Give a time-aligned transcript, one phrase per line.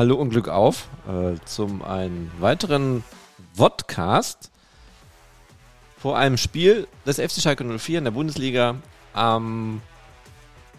[0.00, 3.04] Hallo und Glück auf äh, zum einen weiteren
[3.52, 4.50] Vodcast
[5.98, 8.76] vor einem Spiel des FC Schalke 04 in der Bundesliga
[9.12, 9.82] am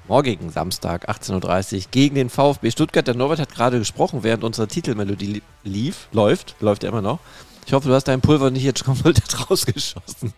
[0.08, 3.06] morgigen Samstag 18.30 Uhr gegen den VfB Stuttgart.
[3.06, 7.20] Der Norbert hat gerade gesprochen, während unsere Titelmelodie lief, läuft, läuft ja immer noch.
[7.68, 10.34] Ich hoffe, du hast dein Pulver nicht jetzt komplett rausgeschossen.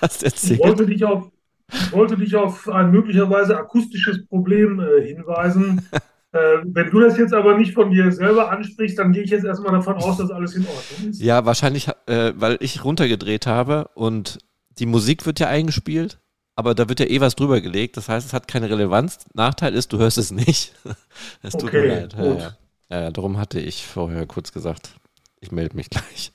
[0.00, 0.60] hast erzählt.
[0.60, 1.32] Ich wollte dich auf,
[1.68, 5.88] ich wollte dich auf ein möglicherweise akustisches Problem äh, hinweisen.
[6.34, 9.44] Äh, wenn du das jetzt aber nicht von dir selber ansprichst, dann gehe ich jetzt
[9.44, 11.22] erstmal davon aus, dass alles in Ordnung ist.
[11.22, 14.38] Ja, wahrscheinlich, äh, weil ich runtergedreht habe und
[14.80, 16.18] die Musik wird ja eingespielt,
[16.56, 17.96] aber da wird ja eh was drüber gelegt.
[17.96, 19.18] Das heißt, es hat keine Relevanz.
[19.32, 20.74] Nachteil ist, du hörst es nicht.
[21.42, 22.14] Es tut okay, mir leid.
[22.18, 22.56] Ja, ja.
[22.90, 24.90] ja, darum hatte ich vorher kurz gesagt,
[25.38, 26.32] ich melde mich gleich.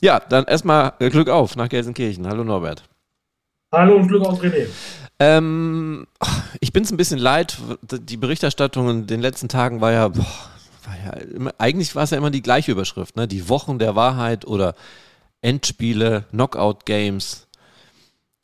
[0.00, 2.28] Ja, dann erstmal Glück auf nach Gelsenkirchen.
[2.28, 2.84] Hallo Norbert.
[3.72, 4.66] Hallo und Glück auf René.
[5.18, 6.06] Ähm,
[6.60, 7.56] ich bin es ein bisschen leid.
[7.80, 10.26] Die Berichterstattung in den letzten Tagen war ja, boah,
[10.84, 13.26] war ja immer, eigentlich war es ja immer die gleiche Überschrift, ne?
[13.26, 14.74] Die Wochen der Wahrheit oder
[15.40, 17.48] Endspiele, Knockout-Games.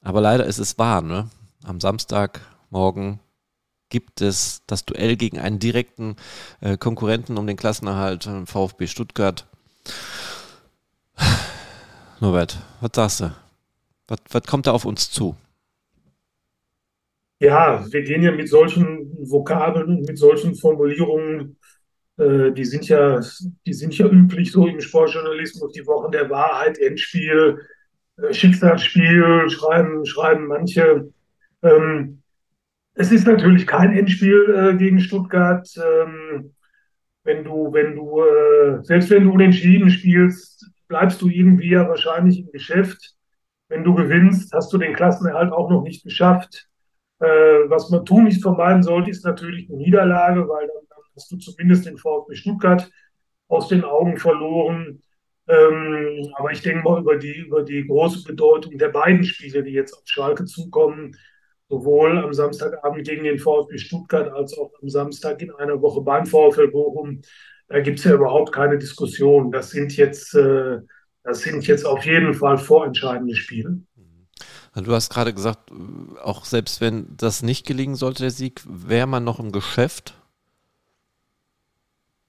[0.02, 1.28] Aber leider ist es wahr, ne?
[1.62, 3.20] Am Samstagmorgen
[3.90, 6.16] gibt es das Duell gegen einen direkten
[6.62, 9.46] äh, Konkurrenten um den Klassenerhalt, äh, VfB Stuttgart.
[12.20, 13.47] Norbert, was sagst du?
[14.08, 15.36] Was, was kommt da auf uns zu?
[17.40, 21.56] Ja, wir gehen ja mit solchen Vokabeln mit solchen Formulierungen,
[22.16, 23.20] äh, die sind ja,
[23.66, 27.60] die sind ja üblich so im Sportjournalismus, die Wochen der Wahrheit, Endspiel,
[28.16, 31.12] äh, Schicksalsspiel, schreiben, schreiben manche.
[31.62, 32.22] Ähm,
[32.94, 35.68] es ist natürlich kein Endspiel äh, gegen Stuttgart.
[35.76, 36.54] Ähm,
[37.22, 42.40] wenn du, wenn du, äh, selbst wenn du unentschieden spielst, bleibst du irgendwie ja wahrscheinlich
[42.40, 43.17] im Geschäft.
[43.68, 46.68] Wenn du gewinnst, hast du den Klassenerhalt auch noch nicht geschafft.
[47.20, 51.30] Äh, was man tun nicht vermeiden sollte, ist natürlich eine Niederlage, weil dann, dann hast
[51.30, 52.90] du zumindest den VfB Stuttgart
[53.48, 55.02] aus den Augen verloren.
[55.48, 59.72] Ähm, aber ich denke mal über die, über die große Bedeutung der beiden Spiele, die
[59.72, 61.16] jetzt auf Schalke zukommen,
[61.68, 66.26] sowohl am Samstagabend gegen den VfB Stuttgart als auch am Samstag in einer Woche beim
[66.26, 67.22] VfL Bochum,
[67.68, 69.52] da gibt es ja überhaupt keine Diskussion.
[69.52, 70.78] Das sind jetzt, äh,
[71.28, 73.82] das sind jetzt auf jeden Fall vorentscheidende Spiele.
[74.74, 75.70] Du hast gerade gesagt,
[76.22, 80.14] auch selbst wenn das nicht gelingen sollte, der Sieg, wäre man noch im Geschäft.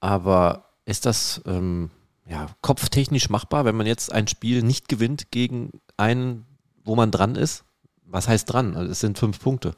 [0.00, 1.90] Aber ist das ähm,
[2.26, 6.44] ja, kopftechnisch machbar, wenn man jetzt ein Spiel nicht gewinnt gegen einen,
[6.84, 7.64] wo man dran ist?
[8.04, 8.76] Was heißt dran?
[8.76, 9.74] Also es sind fünf Punkte.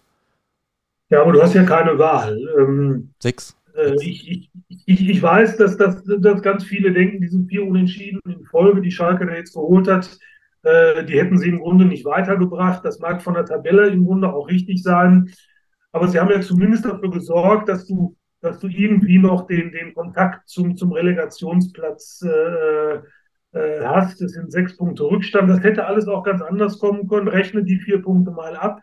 [1.10, 2.38] Ja, aber du hast ja keine Wahl.
[2.58, 3.54] Ähm, Sechs.
[3.76, 8.44] Äh, ich, ich, ich, weiß, dass, dass, dass ganz viele denken, diese vier Unentschieden in
[8.44, 10.18] Folge, die Schalke da jetzt geholt hat,
[10.62, 12.84] äh, die hätten sie im Grunde nicht weitergebracht.
[12.84, 15.32] Das mag von der Tabelle im Grunde auch richtig sein.
[15.92, 19.94] Aber sie haben ja zumindest dafür gesorgt, dass du, dass du irgendwie noch den, den
[19.94, 23.00] Kontakt zum, zum Relegationsplatz äh,
[23.52, 24.20] äh, hast.
[24.20, 25.50] Das sind sechs Punkte Rückstand.
[25.50, 27.28] Das hätte alles auch ganz anders kommen können.
[27.28, 28.80] Rechne die vier Punkte mal ab.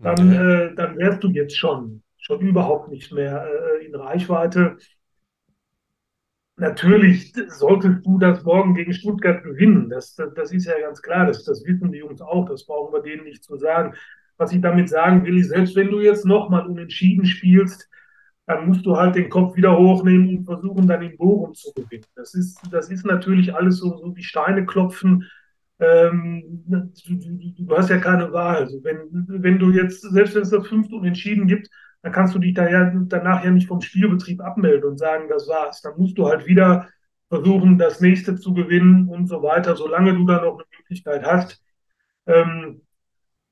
[0.00, 4.76] Dann, äh, dann wärst du jetzt schon, schon überhaupt nicht mehr äh, in Reichweite.
[6.56, 9.88] Natürlich solltest du das morgen gegen Stuttgart gewinnen.
[9.88, 11.26] Das, das, das, ist ja ganz klar.
[11.26, 12.48] Das, das wissen die Jungs auch.
[12.48, 13.94] Das brauchen wir denen nicht zu sagen.
[14.36, 17.88] Was ich damit sagen will, ist, selbst wenn du jetzt nochmal unentschieden spielst,
[18.46, 22.04] dann musst du halt den Kopf wieder hochnehmen und versuchen, dann in Bochum zu gewinnen.
[22.14, 25.28] Das ist, das ist natürlich alles so, so wie Steine klopfen.
[25.80, 28.56] Ähm, du, du, du, hast ja keine Wahl.
[28.56, 31.68] Also wenn, wenn du jetzt, selbst wenn es das fünfte Unentschieden gibt,
[32.08, 35.46] dann kannst du dich da ja, danach ja nicht vom Spielbetrieb abmelden und sagen, das
[35.46, 35.82] war's.
[35.82, 36.88] Dann musst du halt wieder
[37.28, 41.62] versuchen, das nächste zu gewinnen und so weiter, solange du da noch eine Möglichkeit hast.
[42.26, 42.80] Ähm,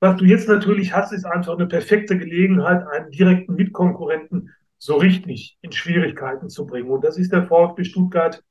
[0.01, 5.59] was du jetzt natürlich hast, ist einfach eine perfekte Gelegenheit, einen direkten Mitkonkurrenten so richtig
[5.61, 6.91] in Schwierigkeiten zu bringen.
[6.91, 8.43] Und das ist der VfB Stuttgart.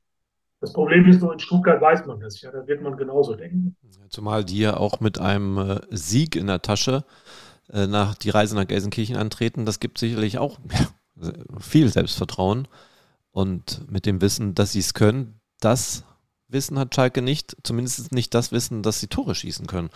[0.61, 3.75] Das Problem ist nur, in Stuttgart weiß man das ja, da wird man genauso denken.
[4.09, 8.55] Zumal die ja auch mit einem äh, Sieg in der Tasche äh, nach die Reise
[8.55, 12.67] nach Gelsenkirchen antreten, das gibt sicherlich auch ja, viel Selbstvertrauen.
[13.31, 16.05] Und mit dem Wissen, dass sie es können, das
[16.47, 19.89] Wissen hat Schalke nicht, zumindest nicht das Wissen, dass sie Tore schießen können.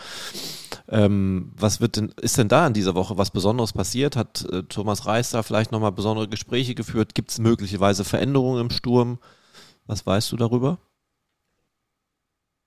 [0.88, 4.16] Ähm, was wird denn, ist denn da in dieser Woche was Besonderes passiert?
[4.16, 7.16] Hat äh, Thomas Reis da vielleicht nochmal besondere Gespräche geführt?
[7.16, 9.19] Gibt es möglicherweise Veränderungen im Sturm?
[9.86, 10.80] Was weißt du darüber?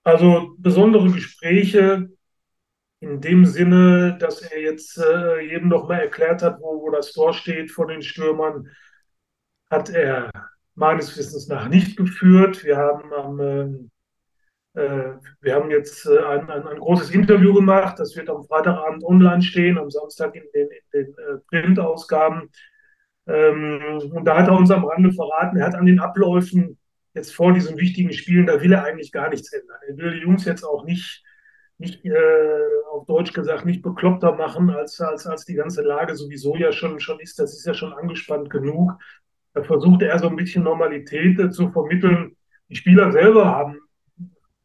[0.03, 2.09] Also besondere Gespräche
[3.03, 7.33] in dem Sinne, dass er jetzt äh, jedem nochmal erklärt hat, wo, wo das Tor
[7.33, 8.69] steht von den Stürmern,
[9.69, 10.31] hat er
[10.75, 12.63] meines Wissens nach nicht geführt.
[12.63, 17.99] Wir haben, am, äh, äh wir haben jetzt äh, ein, ein, ein, großes Interview gemacht.
[17.99, 22.49] Das wird am Freitagabend online stehen, am Samstag in den, in den äh, Printausgaben.
[23.27, 26.77] Ähm, und da hat er uns am Rande verraten, er hat an den Abläufen
[27.13, 29.77] jetzt vor diesen wichtigen Spielen, da will er eigentlich gar nichts ändern.
[29.87, 31.23] Er will die Jungs jetzt auch nicht,
[31.77, 32.11] nicht äh,
[32.91, 36.99] auf Deutsch gesagt, nicht bekloppter machen, als, als, als die ganze Lage sowieso ja schon,
[36.99, 37.39] schon ist.
[37.39, 38.93] Das ist ja schon angespannt genug.
[39.53, 42.35] Da versucht er so ein bisschen Normalität äh, zu vermitteln.
[42.69, 43.79] Die Spieler selber haben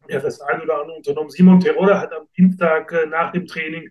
[0.08, 1.30] ja das ein oder andere unternommen.
[1.30, 3.88] Simon Terodde hat am Dienstag äh, nach dem Training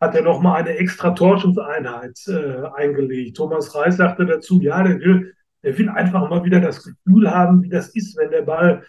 [0.00, 3.36] hat er nochmal eine extra Torschusseinheit äh, eingelegt.
[3.36, 7.62] Thomas Reis sagte dazu, ja, der will, der will einfach mal wieder das Gefühl haben,
[7.62, 8.84] wie das ist, wenn der Ball,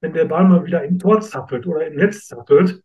[0.00, 2.82] wenn der Ball mal wieder im Tor zappelt oder im Netz zappelt.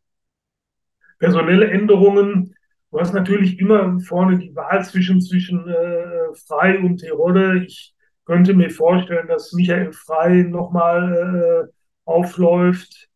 [1.19, 2.56] Personelle Änderungen,
[2.92, 7.64] du hast natürlich immer vorne die Wahl zwischen, zwischen äh, Frei und Terodde.
[7.66, 11.72] Ich könnte mir vorstellen, dass Michael Frei nochmal äh,
[12.06, 13.10] aufläuft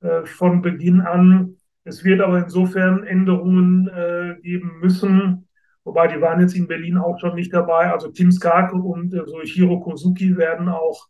[0.00, 1.56] äh, von Beginn an.
[1.84, 5.48] Es wird aber insofern Änderungen äh, geben müssen,
[5.84, 7.90] wobei die waren jetzt in Berlin auch schon nicht dabei.
[7.90, 11.08] Also Tim Skarke und äh, Soichiro Kosuki werden auch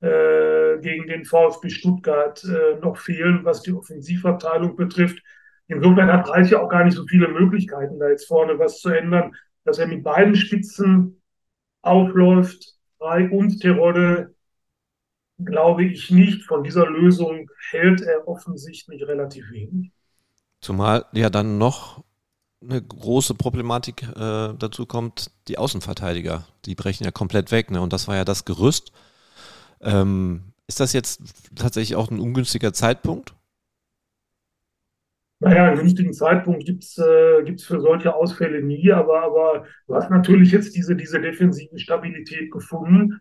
[0.00, 5.22] äh, gegen den VfB Stuttgart äh, noch fehlen, was die Offensivabteilung betrifft.
[5.68, 8.90] Insofern hat Reis ja auch gar nicht so viele Möglichkeiten, da jetzt vorne was zu
[8.90, 11.22] ändern, dass er mit beiden Spitzen
[11.82, 14.34] aufläuft, Frei und Terodde
[15.44, 16.44] glaube ich nicht.
[16.44, 19.90] Von dieser Lösung hält er offensichtlich relativ wenig.
[20.60, 22.04] Zumal ja dann noch
[22.62, 27.80] eine große Problematik äh, dazu kommt, die Außenverteidiger, die brechen ja komplett weg, ne?
[27.80, 28.92] Und das war ja das Gerüst.
[29.80, 31.22] Ähm, ist das jetzt
[31.56, 33.34] tatsächlich auch ein ungünstiger Zeitpunkt?
[35.42, 40.08] Naja, einen günstigen Zeitpunkt gibt es äh, für solche Ausfälle nie, aber, aber du hast
[40.08, 43.20] natürlich jetzt diese, diese defensive Stabilität gefunden.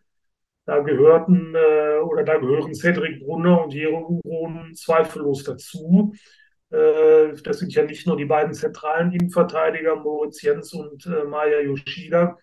[0.66, 6.14] Da gehörten äh, oder da gehören Cedric Brunner und Jero Uron zweifellos dazu.
[6.70, 11.62] Äh, das sind ja nicht nur die beiden zentralen Innenverteidiger, Moritz Jens und äh, Maya
[11.62, 12.38] Yoshida.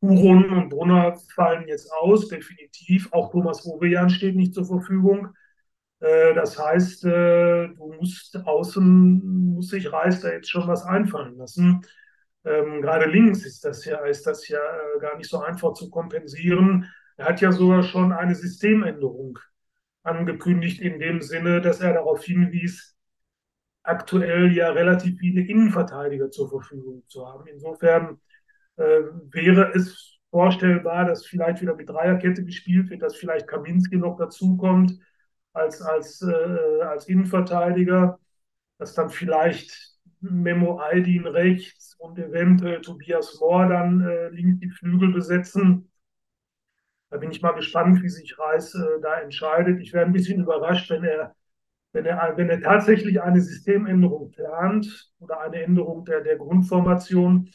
[0.00, 3.12] Uron und Brunner fallen jetzt aus, definitiv.
[3.12, 5.28] Auch Thomas Ovejan steht nicht zur Verfügung.
[6.02, 11.82] Äh, das heißt, du musst außen, muss sich Reis da jetzt schon was einfallen lassen.
[12.44, 14.58] Ähm, gerade links ist das ja, ist das ja
[15.00, 16.90] gar nicht so einfach zu kompensieren.
[17.16, 19.38] Er hat ja sogar schon eine Systemänderung
[20.02, 22.96] angekündigt, in dem Sinne, dass er darauf hinwies,
[23.84, 27.46] aktuell ja relativ viele Innenverteidiger zur Verfügung zu haben.
[27.46, 28.20] Insofern
[28.76, 34.16] äh, wäre es vorstellbar, dass vielleicht wieder mit Dreierkette gespielt wird, dass vielleicht Kaminski noch
[34.16, 34.98] dazukommt
[35.52, 38.18] als, als, äh, als Innenverteidiger,
[38.78, 45.12] dass dann vielleicht Memo Aldin rechts und eventuell Tobias Mohr dann äh, links die Flügel
[45.12, 45.90] besetzen.
[47.10, 49.80] Da bin ich mal gespannt, wie sich Reis äh, da entscheidet.
[49.80, 51.34] Ich wäre ein bisschen überrascht, wenn er
[51.92, 57.50] wenn er, wenn er tatsächlich eine Systemänderung plant oder eine Änderung der, der Grundformation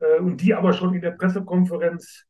[0.00, 2.26] äh, und die aber schon in der Pressekonferenz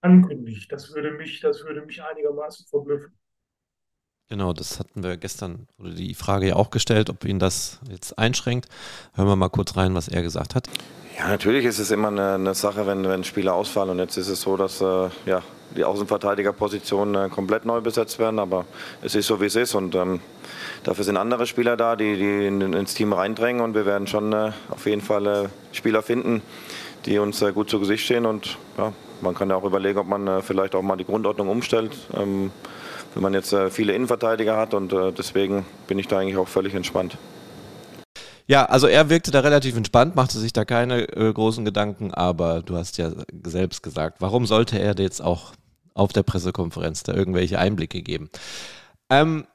[0.00, 3.12] ankündigt, das würde mich, das würde mich einigermaßen verblüffen.
[4.28, 8.18] Genau, das hatten wir gestern oder die Frage ja auch gestellt, ob ihn das jetzt
[8.18, 8.68] einschränkt.
[9.14, 10.68] Hören wir mal kurz rein, was er gesagt hat.
[11.18, 13.90] Ja, natürlich ist es immer eine, eine Sache, wenn, wenn Spieler ausfallen.
[13.90, 15.42] Und jetzt ist es so, dass äh, ja,
[15.76, 18.40] die Außenverteidigerpositionen äh, komplett neu besetzt werden.
[18.40, 18.64] Aber
[19.00, 19.74] es ist so, wie es ist.
[19.74, 20.20] Und ähm,
[20.82, 23.62] dafür sind andere Spieler da, die, die in, ins Team reindrängen.
[23.62, 26.42] Und wir werden schon äh, auf jeden Fall äh, Spieler finden,
[27.06, 28.26] die uns äh, gut zu Gesicht stehen.
[28.26, 28.92] Und ja,
[29.24, 31.96] man kann ja auch überlegen, ob man äh, vielleicht auch mal die Grundordnung umstellt.
[32.16, 32.52] Ähm,
[33.14, 34.74] wenn man jetzt äh, viele Innenverteidiger hat.
[34.74, 37.16] Und äh, deswegen bin ich da eigentlich auch völlig entspannt.
[38.46, 42.60] Ja, also er wirkte da relativ entspannt, machte sich da keine äh, großen Gedanken, aber
[42.60, 43.10] du hast ja
[43.42, 45.52] selbst gesagt, warum sollte er jetzt auch
[45.94, 48.28] auf der Pressekonferenz da irgendwelche Einblicke geben?
[49.08, 49.46] Ähm,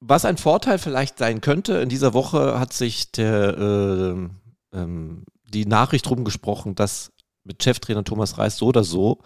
[0.00, 5.66] was ein Vorteil vielleicht sein könnte, in dieser Woche hat sich der, äh, ähm, die
[5.66, 7.12] Nachricht rumgesprochen, dass
[7.48, 9.18] mit Cheftrainer Thomas Reis so oder so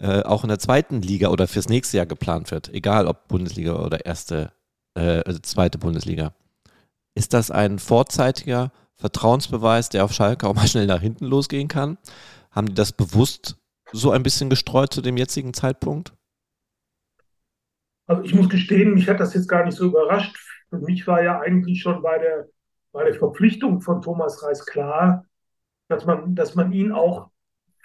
[0.00, 3.74] äh, auch in der zweiten Liga oder fürs nächste Jahr geplant wird, egal ob Bundesliga
[3.74, 4.52] oder erste,
[4.94, 6.34] äh, also zweite Bundesliga.
[7.14, 11.98] Ist das ein vorzeitiger Vertrauensbeweis, der auf Schalke auch mal schnell nach hinten losgehen kann?
[12.50, 13.56] Haben die das bewusst
[13.92, 16.14] so ein bisschen gestreut zu dem jetzigen Zeitpunkt?
[18.06, 20.36] Also ich muss gestehen, mich hat das jetzt gar nicht so überrascht.
[20.70, 22.48] Für mich war ja eigentlich schon bei der,
[22.92, 25.26] bei der Verpflichtung von Thomas Reis klar,
[25.88, 27.30] dass man, dass man ihn auch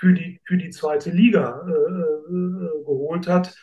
[0.06, 3.58] für die, für die zweite Liga äh, äh, geholt hat.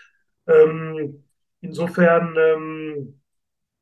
[0.48, 1.22] Ähm,
[1.60, 3.20] insofern ähm,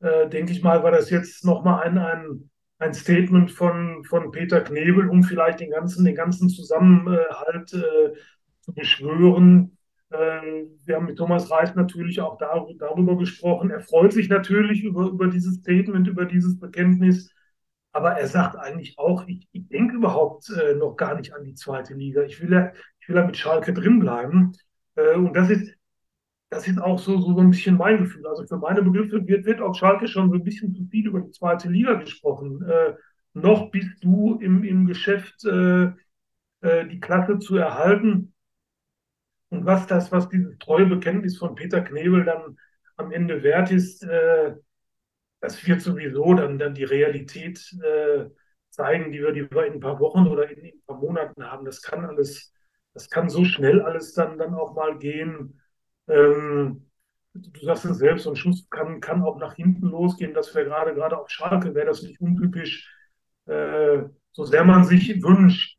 [0.01, 4.61] äh, denke ich mal, war das jetzt nochmal ein, ein, ein Statement von, von Peter
[4.61, 8.13] Knebel, um vielleicht den ganzen, den ganzen Zusammenhalt äh,
[8.61, 9.79] zu beschwören.
[10.11, 13.71] Äh, wir haben mit Thomas Reis natürlich auch darüber, darüber gesprochen.
[13.71, 17.33] Er freut sich natürlich über, über dieses Statement, über dieses Bekenntnis.
[17.93, 21.55] Aber er sagt eigentlich auch, ich, ich denke überhaupt äh, noch gar nicht an die
[21.55, 22.23] zweite Liga.
[22.23, 24.57] Ich will ja, ich will ja mit Schalke drinbleiben.
[24.95, 25.77] Äh, und das ist,
[26.51, 28.27] das ist auch so, so, ein bisschen mein Gefühl.
[28.27, 31.21] Also für meine Begriffe wird, wird auf Schalke schon so ein bisschen zu viel über
[31.21, 32.63] die zweite Liga gesprochen.
[32.63, 32.95] Äh,
[33.35, 35.93] noch bist du im, im Geschäft, äh,
[36.63, 38.35] äh, die Klasse zu erhalten.
[39.51, 42.57] Und was das, was dieses treue Bekenntnis von Peter Knebel dann
[42.97, 44.55] am Ende wert ist, äh,
[45.41, 48.27] das wird sowieso dann, dann die Realität äh,
[48.71, 51.45] zeigen, die wir, die wir in ein paar Wochen oder in, in, ein paar Monaten
[51.45, 51.65] haben.
[51.65, 52.53] Das kann alles,
[52.95, 55.61] das kann so schnell alles dann, dann auch mal gehen.
[56.09, 56.91] Ähm,
[57.35, 60.35] du sagst es selbst, so ein Schuss kann, kann auch nach hinten losgehen.
[60.35, 62.89] Das wäre gerade, gerade auf Schalke, wäre das nicht untypisch.
[63.47, 65.79] Äh, so sehr man sich wünscht,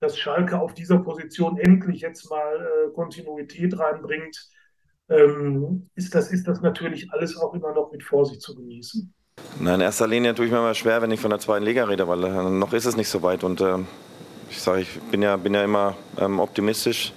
[0.00, 4.50] dass Schalke auf dieser Position endlich jetzt mal äh, Kontinuität reinbringt,
[5.08, 9.12] ähm, ist, das, ist das natürlich alles auch immer noch mit Vorsicht zu genießen.
[9.60, 11.84] Na, in erster Linie tue ich mir immer schwer, wenn ich von der zweiten Liga
[11.84, 13.44] rede, weil äh, noch ist es nicht so weit.
[13.44, 13.78] Und äh,
[14.50, 17.12] ich sage, ich bin ja, bin ja immer ähm, optimistisch.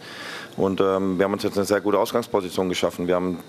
[0.57, 3.07] Und ähm, wir haben uns jetzt eine sehr gute Ausgangsposition geschaffen.
[3.07, 3.39] Wir haben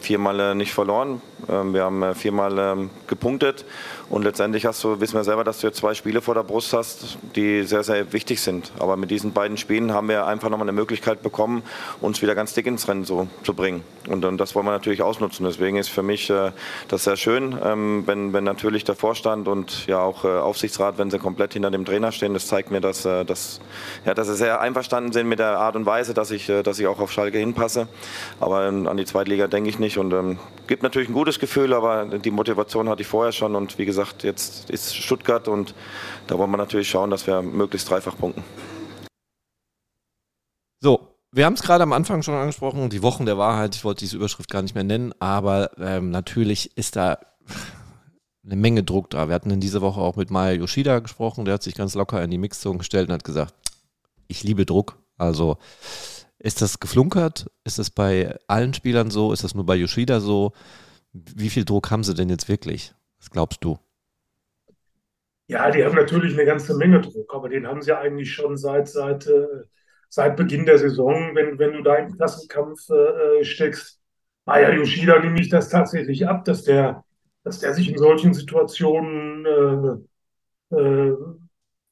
[0.00, 1.20] viermal äh, nicht verloren.
[1.48, 3.64] Ähm, wir haben äh, viermal ähm, gepunktet
[4.08, 6.72] und letztendlich hast du, wissen wir selber, dass du jetzt zwei Spiele vor der Brust
[6.72, 8.72] hast, die sehr, sehr wichtig sind.
[8.78, 11.62] Aber mit diesen beiden Spielen haben wir einfach nochmal eine Möglichkeit bekommen,
[12.00, 13.82] uns wieder ganz dick ins Rennen so, zu bringen.
[14.08, 15.46] Und, und das wollen wir natürlich ausnutzen.
[15.46, 16.52] Deswegen ist für mich äh,
[16.88, 21.18] das sehr schön, ähm, wenn, wenn natürlich der Vorstand und ja auch Aufsichtsrat, wenn sie
[21.18, 23.60] komplett hinter dem Trainer stehen, das zeigt mir, dass, dass,
[24.04, 26.86] ja, dass sie sehr einverstanden sind mit der Art und Weise, dass ich, dass ich
[26.86, 27.88] auch auf Schalke hinpasse.
[28.38, 32.06] Aber an die Zweitliga denke ich nicht und ähm, gibt natürlich ein gutes Gefühl, aber
[32.06, 35.74] die Motivation hatte ich vorher schon und wie gesagt, gesagt, jetzt ist Stuttgart und
[36.26, 38.42] da wollen wir natürlich schauen, dass wir möglichst dreifach punkten.
[40.80, 43.74] So, wir haben es gerade am Anfang schon angesprochen, die Wochen der Wahrheit.
[43.74, 47.18] Ich wollte diese Überschrift gar nicht mehr nennen, aber ähm, natürlich ist da
[48.44, 49.28] eine Menge Druck da.
[49.28, 52.22] Wir hatten in dieser Woche auch mit Maya Yoshida gesprochen, der hat sich ganz locker
[52.22, 53.54] in die Mixzone gestellt und hat gesagt,
[54.28, 54.96] ich liebe Druck.
[55.18, 55.58] Also
[56.40, 57.50] ist das geflunkert?
[57.64, 59.32] Ist das bei allen Spielern so?
[59.32, 60.52] Ist das nur bei Yoshida so?
[61.12, 62.94] Wie viel Druck haben sie denn jetzt wirklich?
[63.18, 63.78] Was glaubst du?
[65.48, 68.88] Ja, die haben natürlich eine ganze Menge Druck, aber den haben sie eigentlich schon seit,
[68.88, 69.64] seit, äh,
[70.08, 74.00] seit Beginn der Saison, wenn, wenn du da im Klassenkampf äh, steckst.
[74.46, 77.04] Maya Yoshida nehme ich das tatsächlich ab, dass der,
[77.44, 80.06] dass der sich in solchen Situationen
[80.70, 81.16] äh, äh,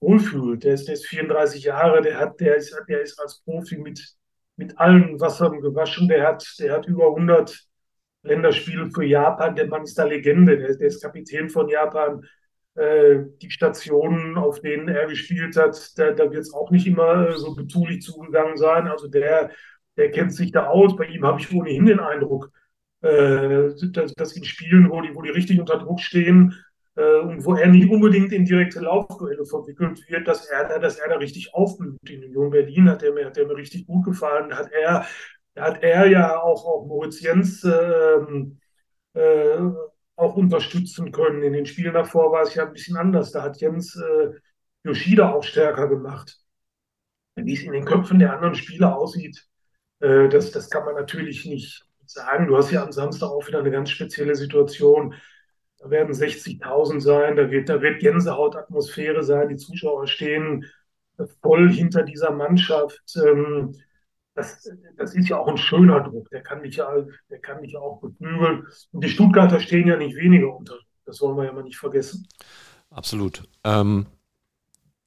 [0.01, 0.65] wohlfühlt.
[0.65, 4.17] Der ist, der ist 34 Jahre, der, hat, der, ist, der ist als Profi mit,
[4.59, 7.65] mit allen Wassern gewaschen, der hat, der hat über 100
[8.23, 12.23] Länderspiele für Japan, der Mann ist da Legende, der, der ist Kapitän von Japan
[12.75, 17.37] äh, die Stationen, auf denen er gespielt hat, da, da wird es auch nicht immer
[17.39, 18.89] so betulich zugegangen sein.
[18.89, 19.51] Also der,
[19.97, 20.97] der kennt sich da aus.
[20.97, 22.51] Bei ihm habe ich ohnehin den Eindruck,
[23.01, 26.68] äh, dass, dass in Spielen, wo die, wo die richtig unter Druck stehen äh,
[26.99, 31.17] und wo er nicht unbedingt in direkte Laufduelle verwickelt wird, dass er, dass er da
[31.17, 32.11] richtig aufblüht.
[32.11, 34.51] In Union Berlin hat er mir, hat der mir richtig gut gefallen.
[34.51, 35.07] Da hat er,
[35.55, 38.59] da hat er ja auch, auch Moritz Jens ähm,
[39.15, 39.59] äh,
[40.17, 41.43] auch unterstützen können.
[41.43, 43.31] In den Spielen davor war es ja ein bisschen anders.
[43.31, 44.31] Da hat Jens äh,
[44.85, 46.39] Yoshida auch stärker gemacht.
[47.37, 49.47] Wie es in den Köpfen der anderen Spieler aussieht,
[50.01, 52.49] äh, das, das kann man natürlich nicht sagen.
[52.49, 55.15] Du hast ja am Samstag auch wieder eine ganz spezielle Situation.
[55.79, 60.65] Da werden 60.000 sein, da wird, da wird Gänsehautatmosphäre sein, die Zuschauer stehen
[61.41, 63.03] voll hinter dieser Mannschaft.
[63.17, 63.75] Ähm,
[64.35, 66.89] das, das ist ja auch ein schöner Druck, der kann dich ja,
[67.31, 68.67] der kann dich ja auch beflügeln.
[68.93, 70.77] Und die Stuttgarter stehen ja nicht weniger unter.
[71.05, 72.27] Das wollen wir ja mal nicht vergessen.
[72.91, 73.43] Absolut.
[73.65, 74.07] Ähm,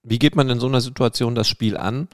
[0.03, 2.07] wie geht man in so einer Situation das Spiel an?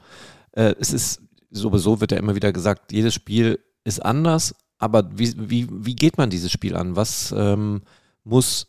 [0.52, 5.32] Äh, es ist sowieso, wird ja immer wieder gesagt, jedes Spiel ist anders, aber wie,
[5.36, 6.96] wie, wie geht man dieses Spiel an?
[6.96, 7.82] Was ähm,
[8.24, 8.68] muss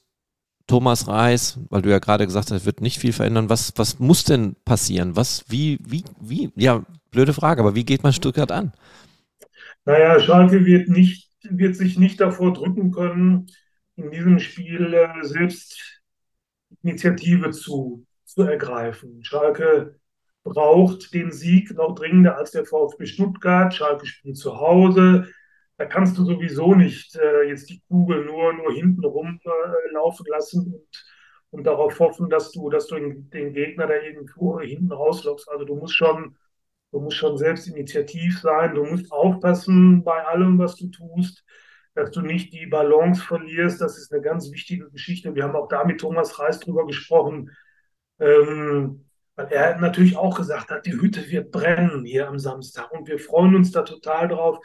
[0.68, 3.50] Thomas Reis, weil du ja gerade gesagt hast, wird nicht viel verändern.
[3.50, 5.16] Was, was muss denn passieren?
[5.16, 8.72] Was, wie, wie, wie, ja, blöde Frage, aber wie geht man Stuttgart an?
[9.86, 13.48] Naja, Schalke wird, nicht, wird sich nicht davor drücken können,
[13.96, 16.02] in diesem Spiel äh, selbst
[16.84, 19.24] Initiative zu, zu ergreifen.
[19.24, 20.00] Schalke
[20.44, 23.74] braucht den Sieg noch dringender als der VfB Stuttgart.
[23.74, 25.28] Schalke spielt zu Hause
[25.80, 30.26] da kannst du sowieso nicht äh, jetzt die Kugel nur, nur hinten rum äh, laufen
[30.30, 31.06] lassen und,
[31.52, 35.50] und darauf hoffen, dass du, dass du den Gegner da irgendwo hinten rauslockst.
[35.50, 36.36] Also du musst schon,
[36.92, 41.46] du musst schon selbst initiativ sein, du musst aufpassen bei allem, was du tust,
[41.96, 43.80] dass du nicht die Balance verlierst.
[43.80, 45.34] Das ist eine ganz wichtige Geschichte.
[45.34, 47.52] Wir haben auch da mit Thomas Reis drüber gesprochen.
[48.20, 49.06] Ähm,
[49.38, 53.20] weil er natürlich auch gesagt hat, die Hütte wird brennen hier am Samstag und wir
[53.20, 54.60] freuen uns da total drauf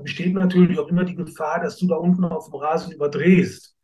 [0.00, 3.76] da besteht natürlich auch immer die Gefahr, dass du da unten auf dem Rasen überdrehst.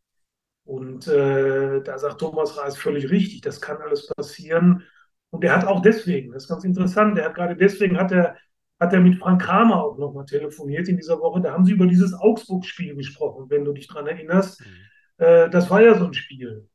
[0.65, 4.83] Und äh, da sagt Thomas Reis völlig richtig, das kann alles passieren.
[5.29, 8.37] Und er hat auch deswegen, das ist ganz interessant, er hat gerade deswegen hat er,
[8.81, 11.43] hat er mit Frank Kramer auch nochmal telefoniert in dieser Woche.
[11.43, 14.63] Da haben sie über dieses Augsburg-Spiel gesprochen, wenn du dich daran erinnerst.
[14.63, 15.25] Mhm.
[15.25, 16.67] Äh, das war ja so ein Spiel.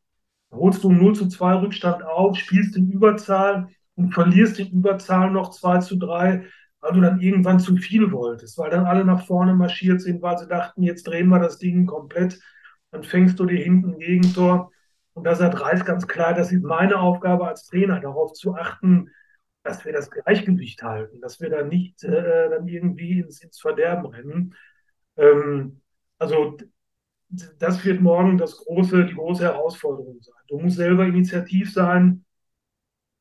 [0.51, 5.31] Da holst du 0 zu 2 Rückstand auf, spielst in Überzahl und verlierst in Überzahl
[5.31, 6.45] noch 2 zu 3,
[6.81, 10.37] weil du dann irgendwann zu viel wolltest, weil dann alle nach vorne marschiert sind, weil
[10.37, 12.39] sie dachten, jetzt drehen wir das Ding komplett.
[12.91, 14.71] Dann fängst du dir hinten ein Gegentor.
[15.13, 19.09] Und da sagt Reis ganz klar, das ist meine Aufgabe als Trainer, darauf zu achten,
[19.63, 24.07] dass wir das Gleichgewicht halten, dass wir da nicht äh, dann irgendwie ins, ins Verderben
[24.07, 24.55] rennen.
[25.17, 25.81] Ähm,
[26.17, 26.57] also
[27.59, 30.35] das wird morgen das große, die große Herausforderung sein.
[30.47, 32.25] Du musst selber initiativ sein,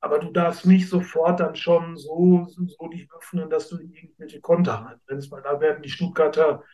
[0.00, 4.72] aber du darfst nicht sofort dann schon so, so dich öffnen, dass du irgendwelche Konter
[4.72, 6.64] reinrennst, weil da werden die Stuttgarter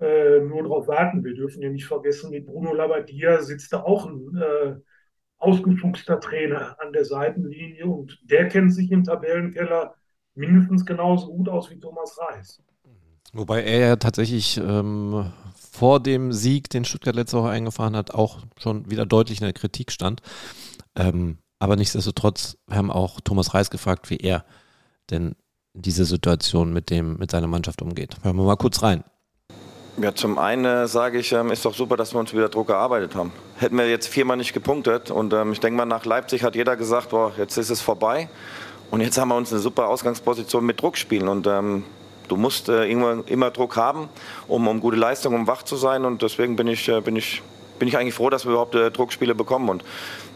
[0.00, 1.24] äh, nur darauf warten.
[1.24, 4.76] Wir dürfen ja nicht vergessen, mit Bruno Labbadia sitzt da auch ein äh,
[5.38, 9.94] ausgefuchster Trainer an der Seitenlinie und der kennt sich im Tabellenkeller
[10.34, 12.62] mindestens genauso gut aus wie Thomas Reis.
[13.32, 18.42] Wobei er ja tatsächlich ähm, vor dem Sieg, den Stuttgart letzte Woche eingefahren hat, auch
[18.56, 20.22] schon wieder deutlich in der Kritik stand.
[20.94, 24.44] Ähm, aber nichtsdestotrotz haben auch Thomas Reis gefragt, wie er
[25.10, 25.34] denn
[25.74, 28.16] diese Situation mit dem mit seiner Mannschaft umgeht.
[28.22, 29.04] Hören wir mal kurz rein.
[29.96, 33.14] Ja, zum einen sage ich, ähm, ist doch super, dass wir uns wieder Druck erarbeitet
[33.14, 33.30] haben.
[33.56, 36.76] Hätten wir jetzt viermal nicht gepunktet und ähm, ich denke mal, nach Leipzig hat jeder
[36.76, 38.28] gesagt, boah, jetzt ist es vorbei
[38.90, 41.84] und jetzt haben wir uns eine super Ausgangsposition mit Druck spielen und ähm,
[42.26, 44.08] du musst äh, immer, immer Druck haben,
[44.48, 47.42] um, um gute Leistung, um wach zu sein und deswegen bin ich, äh, bin ich,
[47.78, 49.84] bin ich eigentlich froh, dass wir überhaupt äh, Druckspiele bekommen und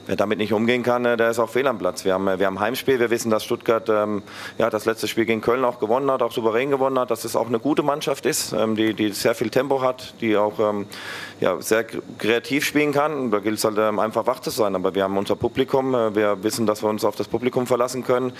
[0.09, 2.07] Wer damit nicht umgehen kann, äh, der ist auch fehl am Platz.
[2.07, 2.99] Wir haben, äh, wir haben Heimspiel.
[2.99, 4.23] Wir wissen, dass Stuttgart ähm,
[4.57, 7.37] ja, das letzte Spiel gegen Köln auch gewonnen hat, auch souverän gewonnen hat, dass es
[7.37, 10.87] auch eine gute Mannschaft ist, ähm, die, die sehr viel Tempo hat, die auch ähm,
[11.41, 11.85] ja, sehr
[12.17, 13.31] kreativ spielen kann.
[13.31, 14.75] Da gilt es halt ähm, einfach wach zu sein.
[14.75, 15.95] Aber wir haben unser Publikum.
[15.95, 18.33] Äh, wir wissen, dass wir uns auf das Publikum verlassen können,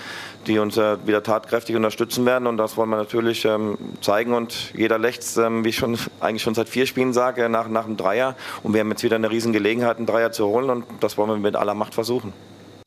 [0.47, 2.47] die uns äh, wieder tatkräftig unterstützen werden.
[2.47, 4.33] Und das wollen wir natürlich ähm, zeigen.
[4.33, 7.85] Und jeder lächzt, ähm, wie ich schon eigentlich schon seit vier Spielen sage, nach, nach
[7.85, 8.35] einem Dreier.
[8.63, 10.71] Und wir haben jetzt wieder eine riesen Gelegenheit, einen Dreier zu holen.
[10.71, 12.33] Und das wollen wir mit aller Macht versuchen.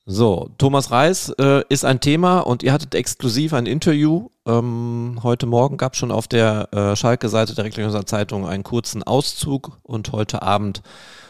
[0.05, 4.31] So, Thomas Reis äh, ist ein Thema und ihr hattet exklusiv ein Interview.
[4.47, 9.05] Ähm, heute Morgen gab es schon auf der äh, Schalke-Seite der Regionalen Zeitung einen kurzen
[9.05, 10.83] Auszug und heute Abend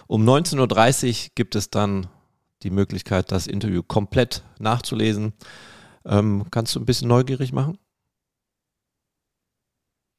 [0.07, 2.07] um 19.30 Uhr gibt es dann
[2.63, 5.35] die Möglichkeit, das Interview komplett nachzulesen.
[6.07, 7.77] Ähm, kannst du ein bisschen neugierig machen?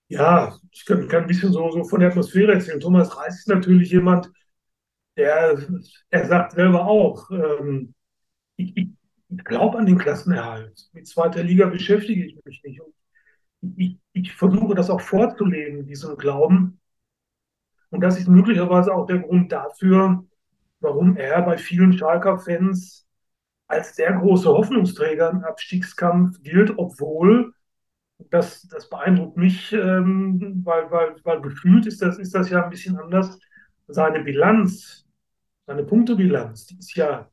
[0.10, 2.80] Ja, ich kann, kann ein bisschen so, so von der Atmosphäre erzählen.
[2.80, 4.30] Thomas Reis ist natürlich jemand,
[5.16, 5.58] der,
[6.10, 7.94] er sagt selber auch, ähm,
[8.56, 8.90] ich, ich,
[9.30, 10.90] ich glaube an den Klassenerhalt.
[10.94, 12.82] Mit zweiter Liga beschäftige ich mich nicht.
[12.82, 12.94] Und
[13.78, 16.80] ich, ich versuche das auch vorzuleben, diesen Glauben.
[17.90, 20.26] Und das ist möglicherweise auch der Grund dafür,
[20.80, 23.08] warum er bei vielen Schalker-Fans
[23.68, 27.54] als sehr große Hoffnungsträger im Abstiegskampf gilt, obwohl,
[28.30, 32.70] das, das beeindruckt mich, ähm, weil, weil, weil gefühlt ist das, ist das ja ein
[32.70, 33.40] bisschen anders,
[33.88, 35.03] seine Bilanz
[35.66, 37.30] seine Punktebilanz, die ist ja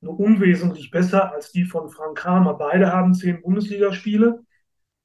[0.00, 2.54] nur unwesentlich besser als die von Frank Kramer.
[2.54, 4.40] Beide haben zehn Bundesligaspiele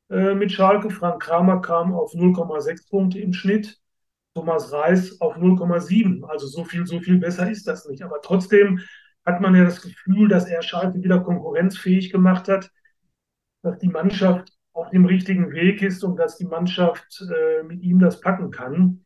[0.10, 0.90] äh, mit Schalke.
[0.90, 3.80] Frank Kramer kam auf 0,6 Punkte im Schnitt,
[4.36, 6.24] Thomas Reis auf 0,7.
[6.26, 8.04] Also so viel, so viel besser ist das nicht.
[8.04, 8.80] Aber trotzdem
[9.26, 12.72] hat man ja das Gefühl, dass er Schalke wieder konkurrenzfähig gemacht hat,
[13.62, 18.00] dass die Mannschaft auf dem richtigen Weg ist und dass die Mannschaft äh, mit ihm
[18.00, 19.06] das packen kann.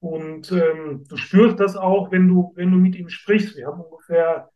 [0.00, 3.56] Und ähm, du spürst das auch, wenn du, wenn du mit ihm sprichst.
[3.56, 4.50] Wir haben ungefähr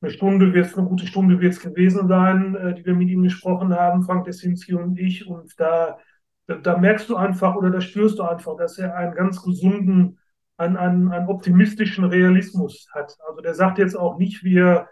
[0.00, 3.22] eine Stunde, wird eine gute Stunde wird es gewesen sein, äh, die wir mit ihm
[3.22, 5.26] gesprochen haben, Frank Desinski und ich.
[5.26, 5.98] Und da,
[6.46, 10.18] da, da, merkst du einfach oder da spürst du einfach, dass er einen ganz gesunden,
[10.56, 13.16] einen, einen, einen optimistischen Realismus hat.
[13.28, 14.88] Also der sagt jetzt auch nicht, wir,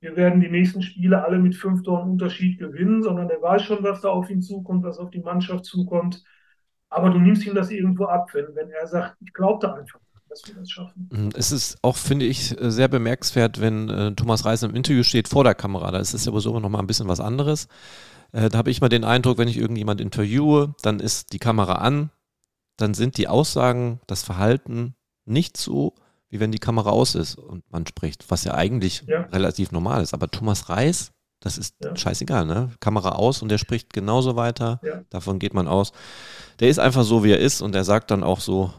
[0.00, 3.82] wir werden die nächsten Spiele alle mit fünf Toren Unterschied gewinnen, sondern der weiß schon,
[3.82, 6.22] was da auf ihn zukommt, was auf die Mannschaft zukommt.
[6.90, 9.98] Aber du nimmst ihm das irgendwo ab, wenn, wenn er sagt, ich glaube da einfach,
[10.28, 11.08] dass wir das schaffen.
[11.10, 15.28] Mhm, es ist auch, finde ich, sehr bemerkenswert, wenn äh, Thomas Reis im Interview steht
[15.28, 15.90] vor der Kamera.
[15.90, 17.68] Da ist es ja sowieso noch mal ein bisschen was anderes.
[18.32, 21.74] Äh, da habe ich mal den Eindruck, wenn ich irgendjemand interviewe, dann ist die Kamera
[21.74, 22.10] an,
[22.76, 25.94] dann sind die Aussagen, das Verhalten nicht so,
[26.28, 29.22] wie wenn die Kamera aus ist und man spricht, was ja eigentlich ja.
[29.32, 30.14] relativ normal ist.
[30.14, 31.12] Aber Thomas Reis
[31.44, 31.94] das ist ja.
[31.94, 32.70] scheißegal, ne?
[32.80, 34.80] Kamera aus und der spricht genauso weiter.
[34.82, 35.02] Ja.
[35.10, 35.92] Davon geht man aus.
[36.58, 38.72] Der ist einfach so, wie er ist und er sagt dann auch so,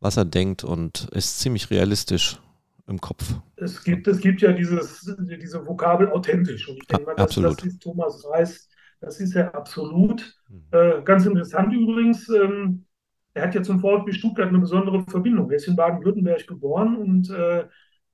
[0.00, 2.40] was er denkt und ist ziemlich realistisch
[2.86, 3.34] im Kopf.
[3.56, 7.64] Es gibt, es gibt ja dieses, diese Vokabel authentisch und ich denke mal, das, das,
[7.64, 8.68] ist Thomas Reis,
[9.02, 10.34] das ist er absolut.
[10.48, 10.62] Mhm.
[10.70, 12.86] Äh, ganz interessant übrigens, ähm,
[13.34, 15.50] er hat ja zum VfB Stuttgart eine besondere Verbindung.
[15.50, 17.66] Er ist in Baden-Württemberg geboren und äh,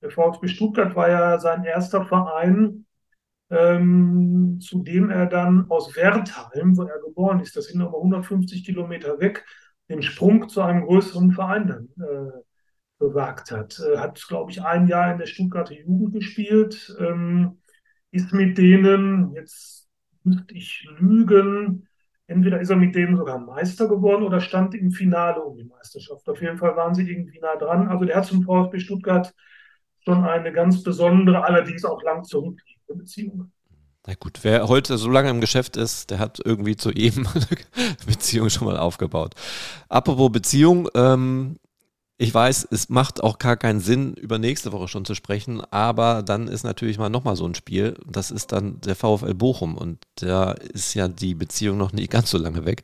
[0.03, 2.86] der VfB Stuttgart war ja sein erster Verein,
[3.51, 8.65] ähm, zu dem er dann aus Wertheim, wo er geboren ist, das sind aber 150
[8.65, 9.45] Kilometer weg,
[9.89, 12.31] den Sprung zu einem größeren Verein dann äh,
[12.99, 13.81] gewagt hat.
[13.81, 17.61] Äh, hat, glaube ich, ein Jahr in der Stuttgarter Jugend gespielt, ähm,
[18.11, 19.89] ist mit denen, jetzt
[20.25, 21.87] müsste ich lügen,
[22.27, 26.29] entweder ist er mit denen sogar Meister geworden oder stand im Finale um die Meisterschaft.
[26.29, 27.89] Auf jeden Fall waren sie irgendwie nah dran.
[27.89, 29.33] Also der hat zum VfB Stuttgart
[30.05, 33.51] schon eine ganz besondere, allerdings auch lang zurückliegende Beziehung.
[34.07, 37.47] Na gut, wer heute so lange im Geschäft ist, der hat irgendwie zu ihm eine
[38.07, 39.35] Beziehung schon mal aufgebaut.
[39.89, 41.57] Apropos Beziehung, ähm,
[42.19, 46.23] ich weiß, es macht auch gar keinen Sinn, über nächste Woche schon zu sprechen, aber
[46.23, 47.95] dann ist natürlich mal nochmal so ein Spiel.
[48.09, 52.31] Das ist dann der VfL Bochum und da ist ja die Beziehung noch nicht ganz
[52.31, 52.83] so lange weg.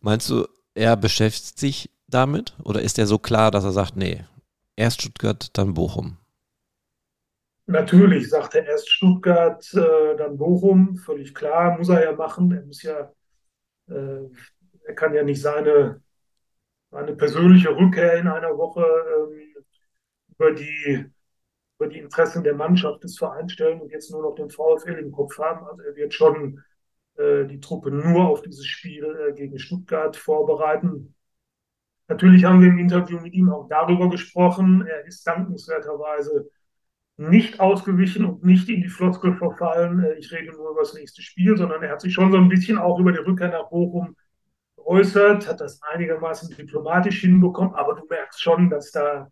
[0.00, 4.24] Meinst du, er beschäftigt sich damit oder ist er so klar, dass er sagt, nee,
[4.76, 6.17] erst Stuttgart, dann Bochum?
[7.68, 12.50] Natürlich sagt er erst Stuttgart, äh, dann Bochum, völlig klar, muss er ja machen.
[12.50, 13.12] Er muss ja,
[13.88, 14.24] äh,
[14.84, 16.00] er kann ja nicht seine
[16.90, 19.64] eine persönliche Rückkehr in einer Woche ähm,
[20.30, 21.04] über, die,
[21.78, 25.12] über die Interessen der Mannschaft des Vereins stellen und jetzt nur noch den VfL im
[25.12, 25.66] Kopf haben.
[25.66, 26.62] Also er wird schon
[27.16, 31.14] äh, die Truppe nur auf dieses Spiel äh, gegen Stuttgart vorbereiten.
[32.08, 34.86] Natürlich haben wir im Interview mit ihm auch darüber gesprochen.
[34.86, 36.48] Er ist dankenswerterweise
[37.18, 41.22] nicht ausgewichen und nicht in die Floskel verfallen, äh, ich rede nur über das nächste
[41.22, 44.16] Spiel, sondern er hat sich schon so ein bisschen auch über die Rückkehr nach Bochum
[44.76, 49.28] geäußert, hat das einigermaßen diplomatisch hinbekommen, aber du merkst schon, dass da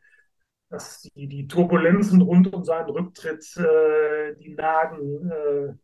[0.68, 5.74] dass die, die Turbulenzen rund um seinen Rücktritt, äh, die nagen, äh,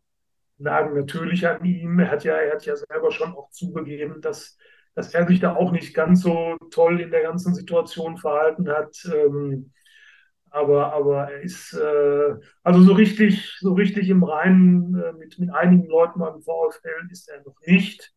[0.59, 1.99] nagen natürlich an ihm.
[2.01, 4.57] Er hat ja, er hat ja selber schon auch zugegeben, dass,
[4.95, 8.97] dass er sich da auch nicht ganz so toll in der ganzen Situation verhalten hat.
[9.13, 9.73] Ähm,
[10.53, 15.51] aber, aber er ist äh, also so richtig, so richtig im Reinen äh, mit, mit
[15.51, 18.13] einigen Leuten beim VfL ist er noch nicht.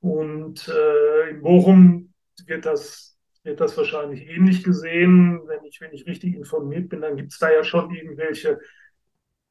[0.00, 2.12] Und äh, in Bochum
[2.46, 5.40] wird das, wird das wahrscheinlich ähnlich gesehen.
[5.46, 8.58] Wenn ich, wenn ich richtig informiert bin, dann gibt es da ja schon irgendwelche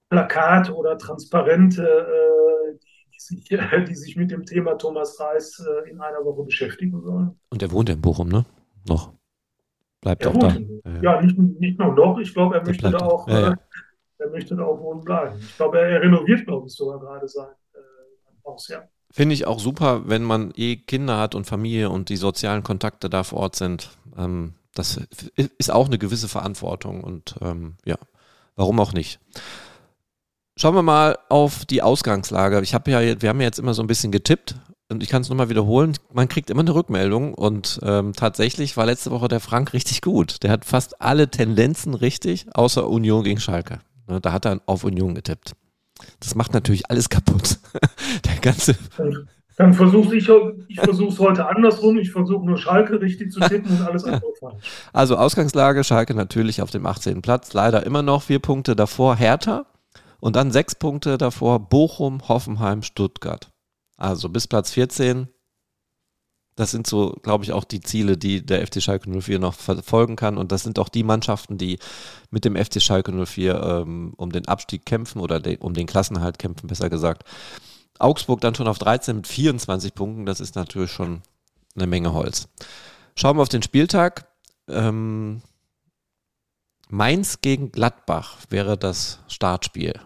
[0.09, 3.47] Plakate oder Transparente, äh, die, die, sich,
[3.87, 7.39] die sich mit dem Thema Thomas Reis äh, in einer Woche beschäftigen sollen.
[7.49, 8.45] Und er wohnt in Bochum, ne?
[8.87, 9.13] Noch.
[10.05, 10.55] Bleibt er auch da.
[11.01, 12.19] Ja, nicht, nicht nur noch.
[12.19, 13.51] Ich glaube, er möchte da auch, ja, ja.
[13.53, 13.55] Äh,
[14.19, 15.39] er möchte da auch wohnen bleiben.
[15.39, 18.83] Ich glaube, er, er renoviert, glaube ich, sogar gerade sein, äh, Haus, ja.
[19.09, 23.09] Finde ich auch super, wenn man eh Kinder hat und Familie und die sozialen Kontakte
[23.09, 23.97] da vor Ort sind.
[24.15, 25.01] Ähm, das
[25.57, 27.95] ist auch eine gewisse Verantwortung und ähm, ja,
[28.55, 29.19] warum auch nicht.
[30.55, 32.61] Schauen wir mal auf die Ausgangslage.
[32.61, 34.55] Ich habe ja, wir haben ja jetzt immer so ein bisschen getippt
[34.89, 35.93] und ich kann es nochmal wiederholen.
[36.13, 40.43] Man kriegt immer eine Rückmeldung und ähm, tatsächlich war letzte Woche der Frank richtig gut.
[40.43, 43.79] Der hat fast alle Tendenzen richtig, außer Union gegen Schalke.
[44.07, 45.53] Ne, da hat er auf Union getippt.
[46.19, 47.57] Das macht natürlich alles kaputt.
[48.25, 48.75] Der ganze.
[49.57, 50.29] Dann, versuche ich,
[50.67, 51.97] ich versuche es heute andersrum.
[51.97, 54.63] Ich versuche nur Schalke richtig zu tippen und alles andere falsch.
[54.93, 57.21] Also Ausgangslage, Schalke natürlich auf dem 18.
[57.21, 57.53] Platz.
[57.53, 59.65] Leider immer noch vier Punkte davor Hertha
[60.19, 63.49] und dann sechs Punkte davor Bochum, Hoffenheim, Stuttgart.
[63.97, 65.29] Also bis Platz 14
[66.55, 70.15] das sind so, glaube ich, auch die Ziele, die der FC Schalke 04 noch verfolgen
[70.15, 70.37] kann.
[70.37, 71.79] Und das sind auch die Mannschaften, die
[72.31, 76.39] mit dem FC Schalke 04 ähm, um den Abstieg kämpfen oder de um den Klassenhalt
[76.39, 77.23] kämpfen, besser gesagt.
[77.99, 80.25] Augsburg dann schon auf 13 mit 24 Punkten.
[80.25, 81.21] Das ist natürlich schon
[81.75, 82.47] eine Menge Holz.
[83.17, 84.27] Schauen wir auf den Spieltag.
[84.69, 85.41] Ähm,
[86.87, 89.99] Mainz gegen Gladbach wäre das Startspiel.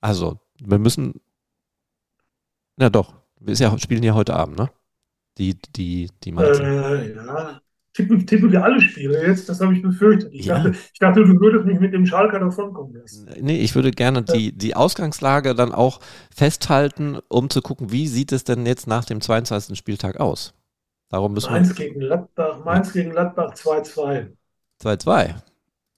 [0.00, 1.20] Also, wir müssen.
[2.76, 4.70] Na doch, wir ja, spielen ja heute Abend, ne?
[5.38, 7.02] die, die, die Mainzer.
[7.02, 7.60] Äh, ja,
[7.92, 10.32] tippen, tippen wir alle Spiele jetzt, das habe ich befürchtet.
[10.32, 10.56] Ich, ja.
[10.56, 13.28] dachte, ich dachte, du würdest mich mit dem Schalker davonkommen lassen.
[13.40, 16.00] Nee, ich würde gerne die, die Ausgangslage dann auch
[16.34, 19.76] festhalten, um zu gucken, wie sieht es denn jetzt nach dem 22.
[19.76, 20.54] Spieltag aus?
[21.08, 21.86] Darum müssen Mainz wir...
[21.86, 23.02] gegen Gladbach, Mainz ja.
[23.02, 24.28] gegen Gladbach 2-2.
[24.82, 25.34] 2-2.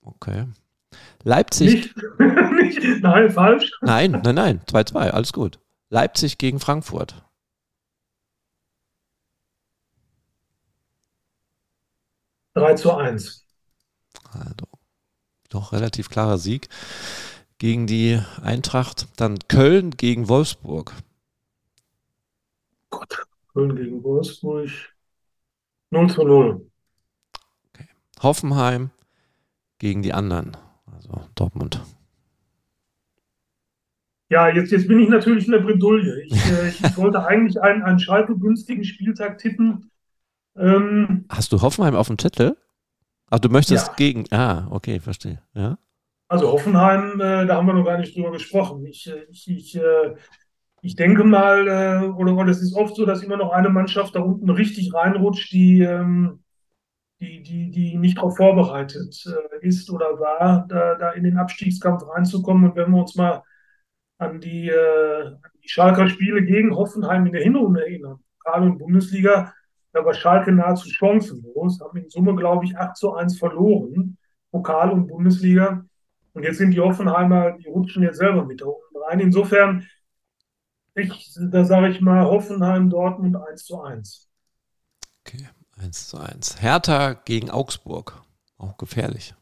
[0.02, 0.44] Okay.
[1.24, 1.94] Leipzig.
[2.18, 2.18] Nicht,
[2.80, 3.72] nicht, nein, falsch.
[3.82, 4.60] Nein, nein, nein.
[4.66, 5.58] 2-2, alles gut.
[5.90, 7.24] Leipzig gegen Frankfurt.
[12.54, 13.46] 3 zu 1.
[14.32, 14.66] Also,
[15.48, 16.68] doch relativ klarer Sieg
[17.58, 19.08] gegen die Eintracht.
[19.16, 20.92] Dann Köln gegen Wolfsburg.
[22.90, 24.70] Gott, Köln gegen Wolfsburg.
[25.90, 26.70] 0 zu 0.
[27.68, 27.88] Okay.
[28.22, 28.90] Hoffenheim
[29.78, 30.56] gegen die anderen,
[30.92, 31.80] also Dortmund.
[34.30, 36.22] Ja, jetzt, jetzt bin ich natürlich in der Bredouille.
[36.24, 39.90] Ich, äh, ich wollte eigentlich einen, einen Schalke günstigen Spieltag tippen,
[40.56, 42.56] Ähm, Hast du Hoffenheim auf dem Zettel?
[43.30, 43.94] Ach, du möchtest ja.
[43.96, 44.24] gegen.
[44.30, 45.40] Ah, okay, verstehe.
[45.54, 45.78] Ja.
[46.28, 48.84] Also Hoffenheim, äh, da haben wir noch gar nicht drüber gesprochen.
[48.86, 50.14] Ich, äh, ich, ich, äh,
[50.82, 54.14] ich denke mal, äh, oder, oder es ist oft so, dass immer noch eine Mannschaft
[54.14, 56.44] da unten richtig reinrutscht, die, ähm,
[57.20, 62.04] die, die, die nicht darauf vorbereitet äh, ist oder war, da, da in den Abstiegskampf
[62.08, 62.70] reinzukommen.
[62.70, 63.42] Und wenn wir uns mal
[64.18, 69.52] an die, äh, die Schalker Spiele gegen Hoffenheim in der Hinrunde erinnern, Pokal und Bundesliga,
[69.92, 74.18] da war Schalke nahezu chancenlos, haben in Summe, glaube ich, 8 zu 1 verloren,
[74.50, 75.84] Pokal und Bundesliga.
[76.34, 79.20] Und jetzt sind die Hoffenheimer, die rutschen jetzt selber mit da unten rein.
[79.20, 79.86] Insofern,
[80.94, 84.28] ich, da sage ich mal, Hoffenheim, Dortmund 1 zu 1.
[85.26, 86.60] Okay, 1 zu 1.
[86.60, 88.22] Hertha gegen Augsburg,
[88.58, 89.34] auch gefährlich.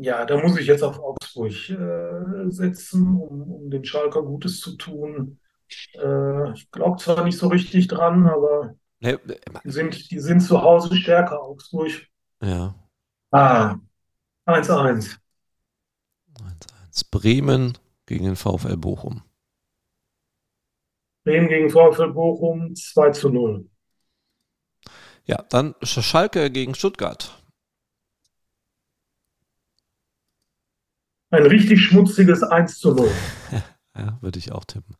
[0.00, 4.76] Ja, da muss ich jetzt auf Augsburg äh, setzen, um, um den Schalker Gutes zu
[4.76, 5.40] tun.
[5.94, 9.16] Äh, ich glaube zwar nicht so richtig dran, aber Nee,
[9.64, 11.90] die, sind, die sind zu Hause stärker, Augsburg.
[12.42, 12.74] Ja.
[13.30, 13.76] Ah,
[14.46, 15.18] 1-1.
[16.34, 17.10] 1-1.
[17.10, 19.22] Bremen gegen den VfL Bochum.
[21.24, 23.68] Bremen gegen VfL Bochum 2 zu 0.
[25.24, 27.37] Ja, dann Schalke gegen Stuttgart.
[31.30, 33.10] Ein richtig schmutziges 1 zu 0.
[33.96, 34.96] ja, würde ich auch tippen.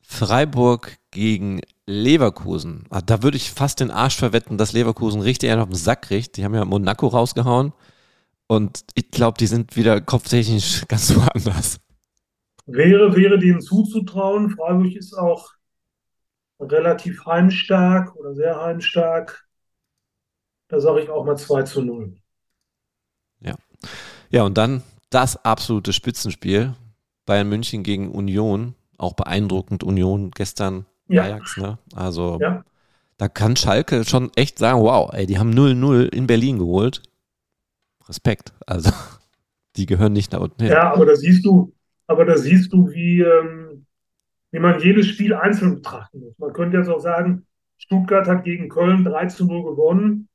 [0.00, 2.84] Freiburg gegen Leverkusen.
[2.90, 6.02] Ah, da würde ich fast den Arsch verwetten, dass Leverkusen richtig einen auf den Sack
[6.02, 6.36] kriegt.
[6.36, 7.72] Die haben ja Monaco rausgehauen.
[8.46, 11.80] Und ich glaube, die sind wieder kopftechnisch ganz woanders.
[12.66, 14.50] Wäre, wäre denen zuzutrauen.
[14.50, 15.52] Freiburg ist auch
[16.60, 19.46] relativ heimstark oder sehr heimstark.
[20.68, 22.16] Da sage ich auch mal 2 zu 0.
[23.40, 23.54] Ja.
[24.30, 24.82] Ja, und dann
[25.14, 26.74] das absolute Spitzenspiel.
[27.26, 28.74] Bayern München gegen Union.
[28.98, 29.84] Auch beeindruckend.
[29.84, 31.22] Union gestern ja.
[31.22, 31.78] Ajax, ne?
[31.94, 32.64] Also ja.
[33.16, 37.02] da kann Schalke schon echt sagen, wow, ey, die haben 0-0 in Berlin geholt.
[38.08, 38.52] Respekt.
[38.66, 38.90] Also
[39.76, 40.72] die gehören nicht da unten hin.
[40.72, 41.72] Ja, aber da siehst du,
[42.06, 43.86] aber da siehst du, wie, ähm,
[44.50, 46.38] wie man jedes Spiel einzeln betrachten muss.
[46.38, 47.46] Man könnte jetzt auch sagen,
[47.78, 50.28] Stuttgart hat gegen Köln 3 0 gewonnen.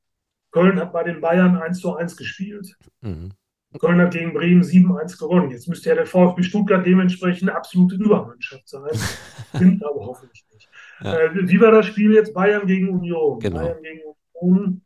[0.51, 2.75] Köln hat bei den Bayern 1 zu 1 gespielt.
[3.01, 3.31] Mhm.
[3.77, 5.51] Köln hat gegen Bremen 7-1 gewonnen.
[5.51, 8.89] Jetzt müsste ja der VfB Stuttgart dementsprechend eine absolute Übermannschaft sein.
[9.53, 10.69] Sind aber hoffentlich nicht.
[11.01, 11.19] Ja.
[11.19, 12.33] Äh, wie war das Spiel jetzt?
[12.33, 13.39] Bayern gegen Union.
[13.39, 13.59] Genau.
[13.59, 14.01] Bayern gegen
[14.33, 14.81] Union.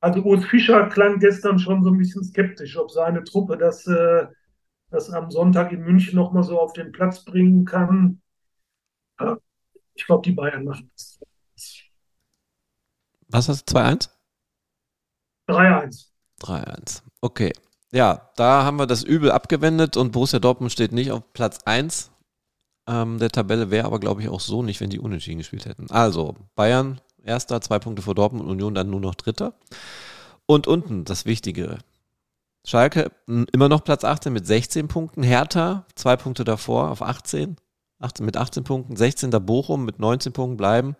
[0.00, 4.26] Also Urs Fischer klang gestern schon so ein bisschen skeptisch, ob seine Truppe das, äh,
[4.90, 8.20] das am Sonntag in München nochmal so auf den Platz bringen kann.
[9.94, 11.18] Ich glaube, die Bayern machen das.
[13.30, 13.76] Was hast du?
[13.76, 14.10] 2-1?
[15.48, 16.10] 3-1.
[16.40, 17.02] 3-1.
[17.20, 17.52] Okay.
[17.92, 22.10] Ja, da haben wir das Übel abgewendet und Borussia Dortmund steht nicht auf Platz 1
[22.86, 25.90] ähm, der Tabelle, wäre aber glaube ich auch so nicht, wenn die unentschieden gespielt hätten.
[25.90, 29.54] Also, Bayern erster, zwei Punkte vor Dortmund, Union dann nur noch dritter.
[30.46, 31.78] Und unten das Wichtige.
[32.66, 37.56] Schalke immer noch Platz 18 mit 16 Punkten, Hertha zwei Punkte davor auf 18,
[38.00, 39.30] 18 mit 18 Punkten, 16.
[39.30, 40.96] Bochum mit 19 Punkten bleiben.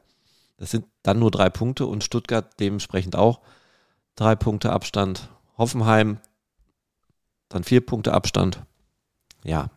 [0.56, 3.40] Das sind dann nur drei Punkte und Stuttgart dementsprechend auch
[4.16, 5.28] drei Punkte Abstand.
[5.56, 6.18] Hoffenheim
[7.48, 8.62] dann vier Punkte Abstand.
[9.44, 9.70] Ja,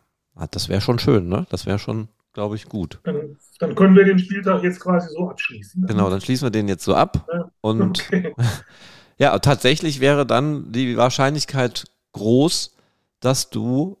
[0.50, 1.46] das wäre schon schön, ne?
[1.50, 3.00] Das wäre schon, glaube ich, gut.
[3.04, 5.86] Dann, dann, können wir den Spieltag jetzt quasi so abschließen.
[5.86, 7.26] Genau, dann schließen wir den jetzt so ab.
[7.32, 8.34] Ja, und okay.
[9.18, 12.76] ja, tatsächlich wäre dann die Wahrscheinlichkeit groß,
[13.20, 13.98] dass du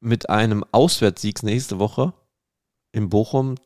[0.00, 2.12] mit einem Auswärtssieg nächste Woche
[2.92, 3.56] in Bochum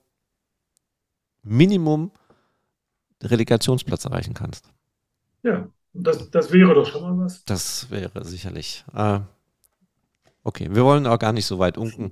[1.43, 2.11] Minimum
[3.23, 4.73] Relegationsplatz erreichen kannst.
[5.43, 7.45] Ja, das, das wäre doch schon mal was.
[7.45, 8.85] Das wäre sicherlich.
[8.95, 9.21] Äh,
[10.43, 12.11] okay, wir wollen auch gar nicht so weit unken.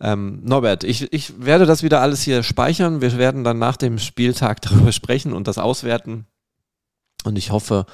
[0.00, 3.00] Ähm, Norbert, ich, ich werde das wieder alles hier speichern.
[3.00, 6.26] Wir werden dann nach dem Spieltag darüber sprechen und das auswerten.
[7.24, 7.86] Und ich hoffe,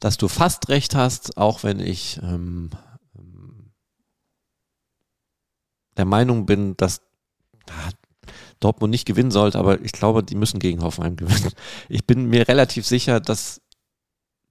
[0.00, 2.70] dass du fast recht hast, auch wenn ich ähm,
[5.96, 7.00] der Meinung bin, dass
[7.70, 7.90] ah,
[8.60, 11.52] Dortmund nicht gewinnen sollte, aber ich glaube, die müssen gegen Hoffenheim gewinnen.
[11.88, 13.60] Ich bin mir relativ sicher, dass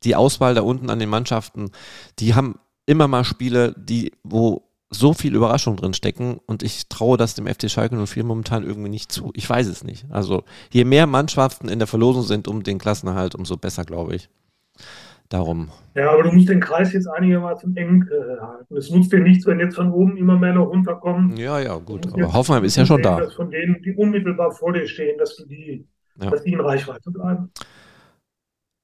[0.03, 1.71] die Auswahl da unten an den Mannschaften,
[2.19, 4.63] die haben immer mal Spiele, die, wo
[4.93, 8.89] so viel Überraschung drin stecken und ich traue das dem FC Schalke 04 momentan irgendwie
[8.89, 9.31] nicht zu.
[9.35, 10.05] Ich weiß es nicht.
[10.09, 14.29] Also je mehr Mannschaften in der Verlosung sind um den Klassenerhalt, umso besser, glaube ich.
[15.29, 15.69] Darum.
[15.95, 18.77] Ja, aber du musst den Kreis jetzt einigermaßen eng äh, halten.
[18.77, 21.37] Es nutzt dir nichts, wenn jetzt von oben immer mehr noch runterkommen.
[21.37, 22.05] Ja, ja, gut.
[22.13, 23.27] Aber Hoffenheim ist ja schon da.
[23.35, 25.87] Von denen, die unmittelbar vor dir stehen, dass du die,
[26.21, 26.29] ja.
[26.29, 27.49] dass die in Reichweite bleiben.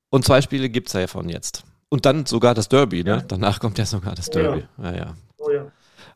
[0.10, 1.64] Und zwei Spiele gibt es ja von jetzt.
[1.90, 3.10] Und dann sogar das Derby, ne?
[3.12, 3.24] Ja.
[3.28, 4.64] Danach kommt ja sogar das Derby.
[4.78, 4.96] Oh ja.
[4.96, 5.16] Ja.
[5.38, 5.66] Oh ja.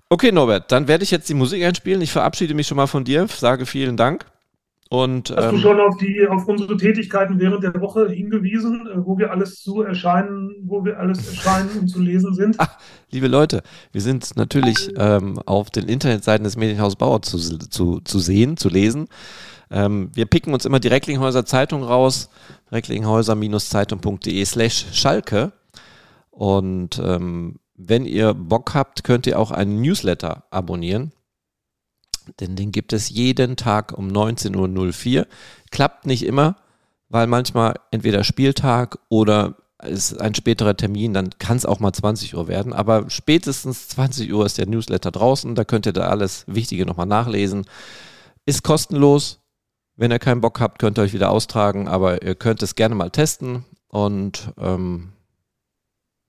[0.10, 2.02] Okay, Norbert, dann werde ich jetzt die Musik einspielen.
[2.02, 4.26] Ich verabschiede mich schon mal von dir, sage vielen Dank.
[4.90, 9.04] Und, Hast ähm, du schon auf, die, auf unsere Tätigkeiten während der Woche hingewiesen, äh,
[9.04, 12.58] wo wir alles zu erscheinen, wo wir alles erscheinen und zu lesen sind?
[12.60, 12.78] Ach,
[13.10, 18.20] liebe Leute, wir sind natürlich ähm, auf den Internetseiten des Medienhaus Bauer zu, zu, zu
[18.20, 19.08] sehen, zu lesen.
[19.74, 22.30] Ähm, wir picken uns immer die Recklinghäuser Zeitung raus,
[22.72, 25.52] recklinghäuser-zeitung.de slash Schalke.
[26.30, 31.12] Und ähm, wenn ihr Bock habt, könnt ihr auch einen Newsletter abonnieren.
[32.40, 35.28] Denn den gibt es jeden Tag um 19.04 Uhr.
[35.72, 36.56] Klappt nicht immer,
[37.10, 42.36] weil manchmal entweder Spieltag oder ist ein späterer Termin, dann kann es auch mal 20
[42.36, 42.74] Uhr werden.
[42.74, 45.56] Aber spätestens 20 Uhr ist der Newsletter draußen.
[45.56, 47.66] Da könnt ihr da alles Wichtige nochmal nachlesen.
[48.46, 49.43] Ist kostenlos.
[49.96, 52.96] Wenn ihr keinen Bock habt, könnt ihr euch wieder austragen, aber ihr könnt es gerne
[52.96, 55.10] mal testen und ähm,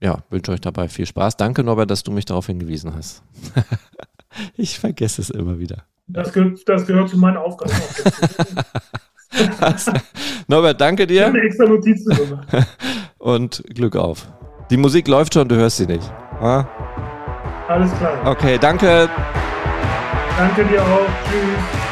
[0.00, 1.38] ja, wünsche euch dabei viel Spaß.
[1.38, 3.22] Danke, Norbert, dass du mich darauf hingewiesen hast.
[4.57, 5.85] Ich vergesse es immer wieder.
[6.07, 7.70] Das, gehört, das gehört zu meinen Aufgaben.
[10.48, 11.20] Norbert, danke dir.
[11.20, 12.05] Ich habe eine extra Notiz.
[13.18, 14.29] Und Glück auf.
[14.70, 16.09] Die Musik läuft schon, du hörst sie nicht.
[16.40, 16.68] Ha?
[17.68, 18.27] Alles klar.
[18.27, 19.09] Okay, danke.
[20.37, 21.09] Danke dir auch.
[21.24, 21.84] Tschüss.